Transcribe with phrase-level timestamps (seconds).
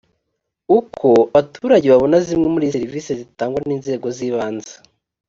[0.77, 4.73] uko abaturage babona zimwe muri serivisi zitangwa n inzego z’ibanze